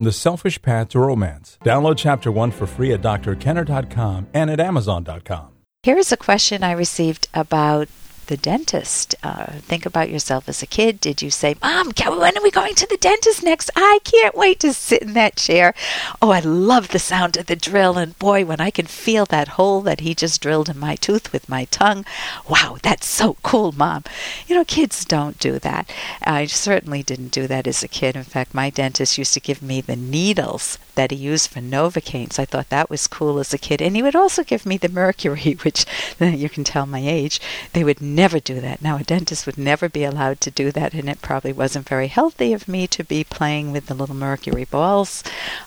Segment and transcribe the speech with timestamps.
[0.00, 1.58] The Selfish Path to Romance.
[1.64, 5.48] Download Chapter 1 for free at drkenner.com and at amazon.com.
[5.82, 7.88] Here is a question I received about
[8.28, 9.14] the dentist.
[9.22, 11.00] Uh, think about yourself as a kid.
[11.00, 13.70] Did you say, Mom, when are we going to the dentist next?
[13.74, 15.74] I can't wait to sit in that chair.
[16.22, 17.98] Oh, I love the sound of the drill.
[17.98, 21.32] And boy, when I can feel that hole that he just drilled in my tooth
[21.32, 22.04] with my tongue,
[22.48, 24.04] wow, that's so cool, Mom.
[24.46, 25.90] You know, kids don't do that.
[26.22, 28.14] I certainly didn't do that as a kid.
[28.14, 32.32] In fact, my dentist used to give me the needles that he used for Novocaine.
[32.32, 33.80] So I thought that was cool as a kid.
[33.80, 35.86] And he would also give me the mercury, which
[36.20, 37.40] you can tell my age.
[37.72, 38.82] They would never do that.
[38.82, 42.08] Now, a dentist would never be allowed to do that, and it probably wasn't very
[42.08, 45.22] healthy of me to be playing with the little mercury balls,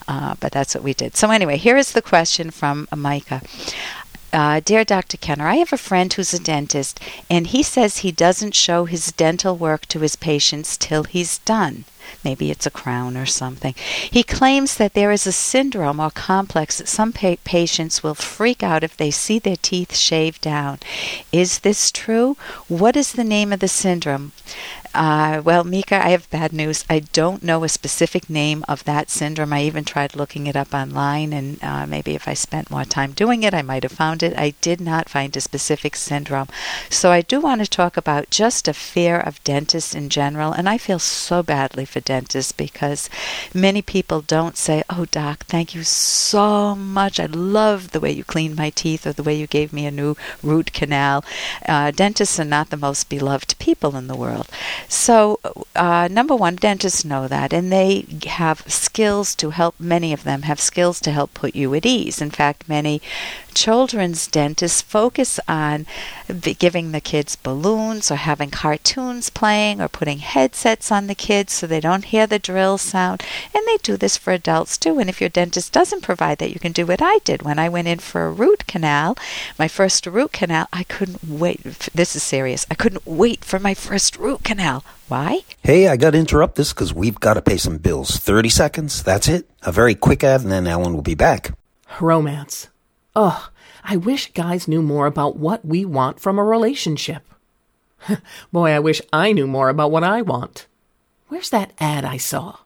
[0.07, 1.15] uh, but that's what we did.
[1.15, 3.41] So, anyway, here is the question from Micah.
[4.33, 5.17] Uh, Dear Dr.
[5.17, 6.99] Kenner, I have a friend who's a dentist,
[7.29, 11.83] and he says he doesn't show his dental work to his patients till he's done.
[12.23, 13.75] Maybe it's a crown or something.
[14.09, 18.63] He claims that there is a syndrome or complex that some pa- patients will freak
[18.63, 20.79] out if they see their teeth shaved down.
[21.31, 22.37] Is this true?
[22.67, 24.31] What is the name of the syndrome?
[24.93, 26.83] Uh, well, Mika, I have bad news.
[26.89, 29.53] I don't know a specific name of that syndrome.
[29.53, 33.13] I even tried looking it up online, and uh, maybe if I spent more time
[33.13, 34.37] doing it, I might have found it.
[34.37, 36.49] I did not find a specific syndrome.
[36.89, 40.67] So I do want to talk about just a fear of dentists in general, and
[40.67, 43.09] I feel so badly for dentists because
[43.53, 47.17] many people don't say, Oh, doc, thank you so much.
[47.17, 49.91] I love the way you cleaned my teeth or the way you gave me a
[49.91, 51.23] new root canal.
[51.65, 54.49] Uh, dentists are not the most beloved people in the world.
[54.87, 55.39] So,
[55.75, 60.43] uh, number one, dentists know that, and they have skills to help, many of them
[60.43, 62.21] have skills to help put you at ease.
[62.21, 63.01] In fact, many
[63.53, 65.85] children's dentists focus on
[66.59, 71.67] giving the kids balloons or having cartoons playing or putting headsets on the kids so
[71.67, 73.23] they don't hear the drill sound.
[73.53, 74.99] And they do this for adults too.
[74.99, 77.69] And if your dentist doesn't provide that, you can do what I did when I
[77.69, 79.17] went in for a root canal.
[79.59, 81.61] My first root canal, I couldn't wait.
[81.93, 82.65] This is serious.
[82.71, 84.70] I couldn't wait for my first root canal.
[85.07, 85.39] Why?
[85.61, 88.17] Hey, I got to interrupt this because we've got to pay some bills.
[88.17, 89.49] 30 seconds, that's it.
[89.63, 91.53] A very quick ad, and then Ellen will be back.
[91.99, 92.67] Romance.
[93.15, 93.49] Ugh,
[93.83, 97.23] I wish guys knew more about what we want from a relationship.
[98.51, 100.67] Boy, I wish I knew more about what I want.
[101.27, 102.57] Where's that ad I saw?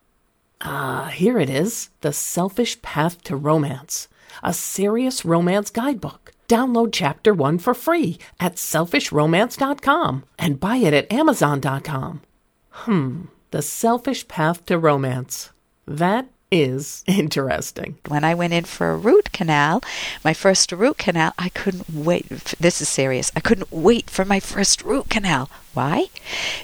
[0.62, 4.08] Ah, here it is The Selfish Path to Romance,
[4.44, 6.32] a serious romance guidebook.
[6.48, 12.22] Download chapter one for free at selfishromance.com and buy it at amazon.com.
[12.70, 15.50] Hmm, The Selfish Path to Romance.
[15.88, 17.98] That is interesting.
[18.08, 19.82] When I went in for a root canal,
[20.24, 22.54] my first root canal, I couldn't wait.
[22.60, 23.32] This is serious.
[23.36, 25.50] I couldn't wait for my first root canal.
[25.76, 26.06] Why?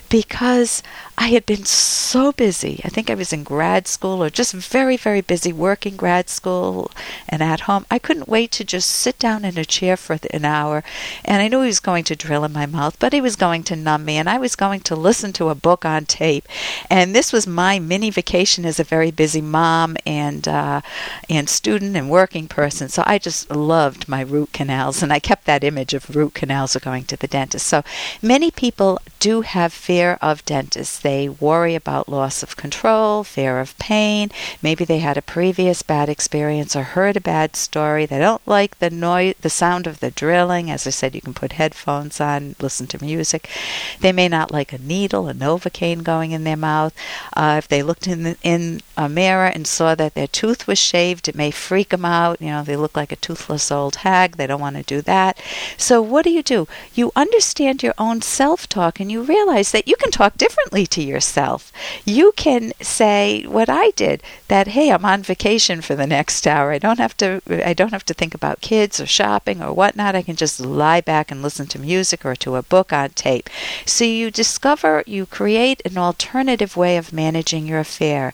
[0.09, 0.81] Because
[1.17, 2.79] I had been so busy.
[2.85, 6.89] I think I was in grad school or just very, very busy working grad school
[7.27, 7.85] and at home.
[7.91, 10.81] I couldn't wait to just sit down in a chair for an hour.
[11.25, 13.63] And I knew he was going to drill in my mouth, but he was going
[13.66, 14.16] to numb me.
[14.16, 16.47] And I was going to listen to a book on tape.
[16.89, 20.81] And this was my mini vacation as a very busy mom and, uh,
[21.29, 22.88] and student and working person.
[22.88, 25.03] So I just loved my root canals.
[25.03, 27.67] And I kept that image of root canals going to the dentist.
[27.67, 27.83] So
[28.21, 31.00] many people do have fear of dentists.
[31.00, 34.31] They worry about loss of control, fear of pain.
[34.62, 38.06] Maybe they had a previous bad experience or heard a bad story.
[38.06, 40.72] They don't like the noise, the sound of the drilling.
[40.72, 43.47] As I said, you can put headphones on, listen to music.
[44.00, 46.94] They may not like a needle, a novocaine going in their mouth.
[47.33, 50.79] Uh, if they looked in the, in a mirror and saw that their tooth was
[50.79, 52.41] shaved, it may freak them out.
[52.41, 54.38] You know, they look like a toothless old hag.
[54.38, 55.39] They don't want to do that.
[55.78, 56.68] So what do you do?
[56.95, 61.72] You understand your own self-talk and you realize that you can talk differently to yourself.
[62.06, 66.72] You can say what I did that hey, I'm on vacation for the next hour.
[66.72, 70.16] I don't have to I don't have to think about kids or shopping or whatnot.
[70.16, 73.50] I can just lie back and listen to music or to a book on tape.
[73.85, 78.34] So you discover you create an alternative way of managing your affair.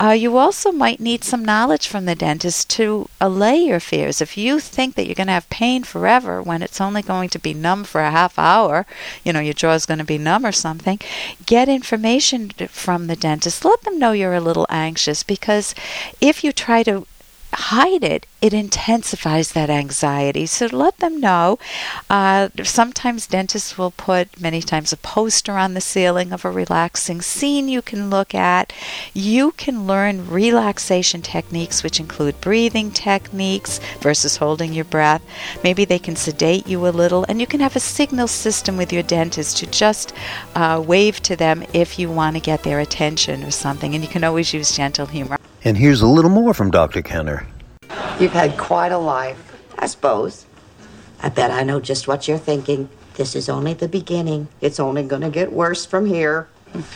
[0.00, 4.20] Uh, you also might need some knowledge from the dentist to allay your fears.
[4.20, 7.38] If you think that you're going to have pain forever when it's only going to
[7.38, 8.86] be numb for a half hour,
[9.24, 11.00] you know, your jaw's going to be numb or something,
[11.44, 13.64] get information from the dentist.
[13.64, 15.74] Let them know you're a little anxious because
[16.20, 17.06] if you try to
[17.52, 20.46] hide it, it intensifies that anxiety.
[20.46, 21.58] So let them know.
[22.08, 27.20] Uh, sometimes dentists will put, many times, a poster on the ceiling of a relaxing
[27.20, 28.72] scene you can look at.
[29.12, 35.22] You can learn relaxation techniques, which include breathing techniques versus holding your breath.
[35.64, 38.92] Maybe they can sedate you a little, and you can have a signal system with
[38.92, 40.12] your dentist to just
[40.54, 43.94] uh, wave to them if you want to get their attention or something.
[43.94, 45.37] And you can always use gentle humor.
[45.64, 47.02] And here's a little more from Dr.
[47.02, 47.46] Kenner.
[48.20, 50.46] You've had quite a life, I suppose.
[51.20, 52.88] I bet I know just what you're thinking.
[53.14, 54.46] This is only the beginning.
[54.60, 56.48] It's only going to get worse from here.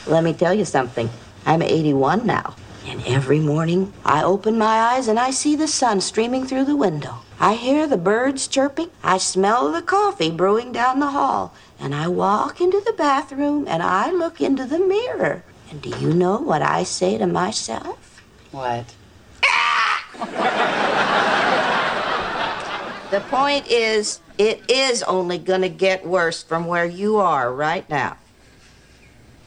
[0.07, 1.11] Let me tell you something.
[1.45, 2.55] I'm 81 now.
[2.87, 6.77] And every morning I open my eyes and I see the sun streaming through the
[6.77, 7.19] window.
[7.41, 8.91] I hear the birds chirping.
[9.03, 11.53] I smell the coffee brewing down the hall.
[11.81, 15.43] And I walk into the bathroom and I look into the mirror.
[15.71, 18.12] And do you know what I say to myself?
[18.53, 18.95] What?
[23.13, 27.87] The point is, it is only going to get worse from where you are right
[27.91, 28.17] now.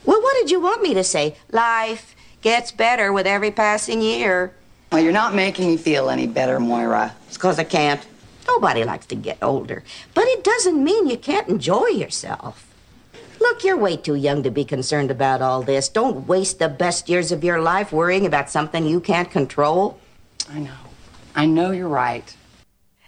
[0.06, 1.36] Well, what did you want me to say?
[1.52, 4.54] Life gets better with every passing year.
[4.92, 7.16] Well, you're not making me feel any better, Moira.
[7.26, 8.06] It's because I can't.
[8.48, 9.84] Nobody likes to get older.
[10.14, 12.65] But it doesn't mean you can't enjoy yourself.
[13.46, 15.88] Look, you're way too young to be concerned about all this.
[15.88, 20.00] Don't waste the best years of your life worrying about something you can't control.
[20.50, 20.74] I know.
[21.36, 22.36] I know you're right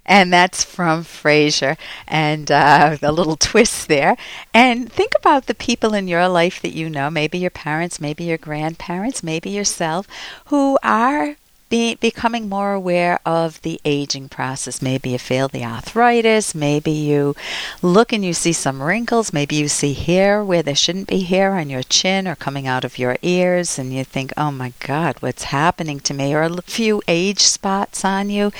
[0.06, 4.16] and that's from Frasier, and uh, a little twist there.
[4.54, 8.24] And think about the people in your life that you know, maybe your parents, maybe
[8.24, 10.08] your grandparents, maybe yourself,
[10.46, 11.36] who are
[11.70, 14.82] be, becoming more aware of the aging process.
[14.82, 17.36] Maybe you feel the arthritis, maybe you
[17.82, 21.56] look and you see some wrinkles, maybe you see hair where there shouldn't be hair
[21.56, 25.18] on your chin or coming out of your ears, and you think, oh my God,
[25.20, 26.34] what's happening to me?
[26.34, 28.52] Or a few age spots on you,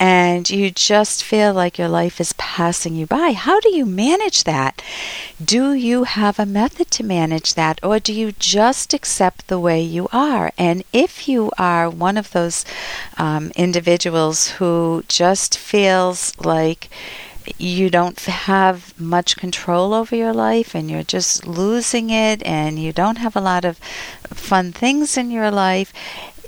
[0.00, 3.32] and you just feel like your life is passing you by.
[3.32, 4.82] How do you manage that?
[5.44, 9.80] Do you have a method to manage that, or do you just accept the way
[9.80, 10.52] you are?
[10.58, 12.64] And if you are one of those those
[13.18, 16.88] um, individuals who just feels like
[17.58, 22.92] you don't have much control over your life and you're just losing it and you
[22.92, 23.78] don't have a lot of
[24.32, 25.92] fun things in your life,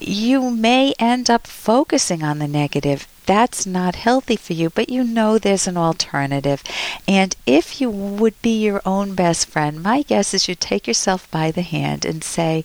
[0.00, 3.06] you may end up focusing on the negative.
[3.26, 6.62] That's not healthy for you, but you know there's an alternative.
[7.06, 11.30] And if you would be your own best friend, my guess is you take yourself
[11.30, 12.64] by the hand and say,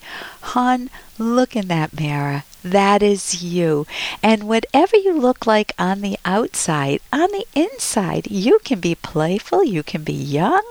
[0.56, 0.90] Hon,
[1.20, 2.44] look in that mirror.
[2.66, 3.86] That is you.
[4.24, 9.64] And whatever you look like on the outside, on the inside, you can be playful,
[9.64, 10.64] you can be young,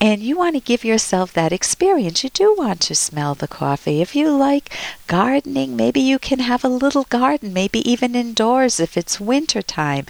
[0.00, 2.24] and you want to give yourself that experience.
[2.24, 4.00] You do want to smell the coffee.
[4.00, 4.74] If you like
[5.06, 10.06] gardening, maybe you can have a little garden, maybe even indoors if it's winter time.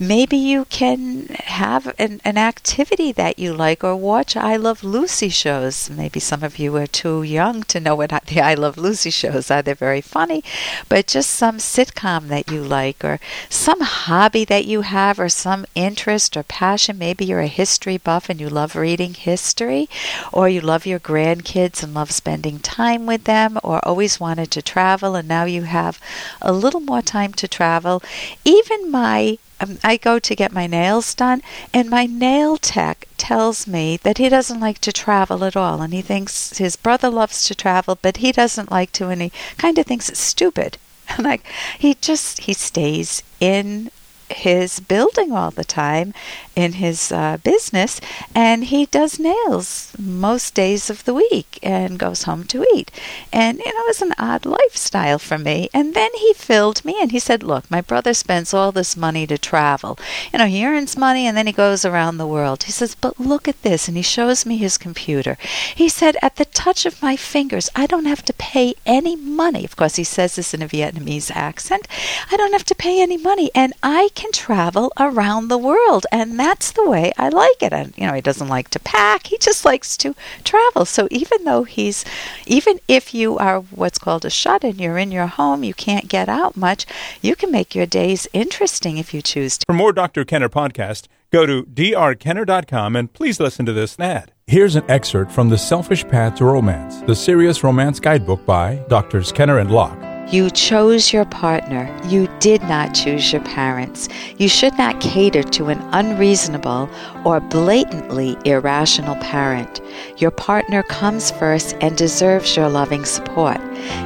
[0.00, 5.28] Maybe you can have an, an activity that you like or watch I Love Lucy
[5.28, 5.90] shows.
[5.90, 9.50] Maybe some of you are too young to know what the I Love Lucy shows
[9.50, 9.60] are.
[9.60, 10.42] They're very funny
[10.88, 15.66] but just some sitcom that you like or some hobby that you have or some
[15.74, 16.98] interest or passion.
[16.98, 19.88] Maybe you're a history buff and you love reading history,
[20.32, 24.62] or you love your grandkids and love spending time with them, or always wanted to
[24.62, 26.00] travel and now you have
[26.40, 28.02] a little more time to travel.
[28.44, 33.66] Even my um, I go to get my nails done, and my nail tech tells
[33.66, 37.44] me that he doesn't like to travel at all, and he thinks his brother loves
[37.46, 40.78] to travel, but he doesn't like to, and he kind of thinks it's stupid.
[41.16, 41.42] And like
[41.78, 43.90] he just he stays in
[44.30, 46.14] his building all the time
[46.54, 48.00] in his uh, business,
[48.34, 52.90] and he does nails most days of the week and goes home to eat.
[53.32, 55.68] And, you know, it was an odd lifestyle for me.
[55.72, 59.26] And then he filled me and he said, Look, my brother spends all this money
[59.26, 59.98] to travel.
[60.32, 62.64] You know, he earns money and then he goes around the world.
[62.64, 63.86] He says, But look at this.
[63.86, 65.36] And he shows me his computer.
[65.74, 69.64] He said, At the touch of my fingers, I don't have to pay any money.
[69.64, 71.86] Of course, he says this in a Vietnamese accent.
[72.32, 73.50] I don't have to pay any money.
[73.54, 76.04] And I can travel around the world.
[76.10, 77.72] And that's the way I like it.
[77.72, 80.84] And, you know, he doesn't like to pack, he just likes to travel.
[80.84, 82.04] So even though he's,
[82.44, 86.08] even if you are what's called a shut in, you're in your home, you can't
[86.08, 86.84] get out much,
[87.22, 89.64] you can make your days interesting if you choose to.
[89.66, 90.24] For more Dr.
[90.24, 94.32] Kenner podcast, go to drkenner.com and please listen to this ad.
[94.48, 99.30] Here's an excerpt from The Selfish Path to Romance, the serious romance guidebook by Drs.
[99.30, 100.07] Kenner and Locke.
[100.30, 101.88] You chose your partner.
[102.04, 104.10] You did not choose your parents.
[104.36, 106.90] You should not cater to an unreasonable
[107.24, 109.80] or blatantly irrational parent.
[110.18, 113.58] Your partner comes first and deserves your loving support.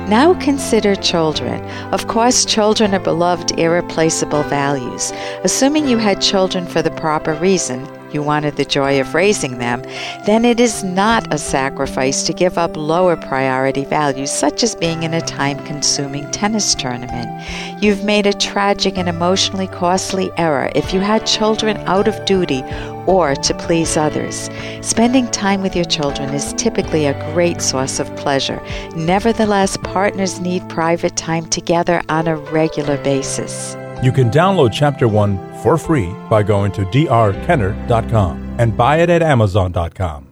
[0.08, 1.60] Now consider children.
[1.92, 5.12] Of course, children are beloved, irreplaceable values.
[5.42, 9.82] Assuming you had children for the proper reason, you wanted the joy of raising them,
[10.26, 15.02] then it is not a sacrifice to give up lower priority values, such as being
[15.02, 17.28] in a time consuming tennis tournament.
[17.82, 22.62] You've made a tragic and emotionally costly error if you had children out of duty
[23.06, 24.48] or to please others.
[24.80, 28.62] Spending time with your children is typically a great source of pleasure.
[28.94, 33.76] Nevertheless, partners need private time together on a regular basis.
[34.02, 39.22] You can download Chapter 1 for free by going to drkenner.com and buy it at
[39.22, 40.31] amazon.com.